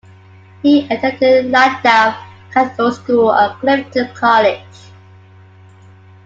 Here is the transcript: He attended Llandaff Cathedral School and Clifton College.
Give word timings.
He 0.63 0.87
attended 0.89 1.51
Llandaff 1.51 2.17
Cathedral 2.49 2.91
School 2.91 3.31
and 3.31 3.53
Clifton 3.59 4.11
College. 4.15 4.65